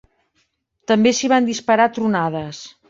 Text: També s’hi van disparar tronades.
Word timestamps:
També 0.93 1.13
s’hi 1.19 1.31
van 1.35 1.49
disparar 1.53 1.89
tronades. 1.99 2.67